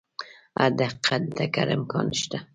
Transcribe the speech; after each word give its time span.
هره 0.59 0.69
دقیقه 0.79 1.15
د 1.21 1.25
ټکر 1.37 1.67
امکان 1.77 2.07
شته. 2.19 2.39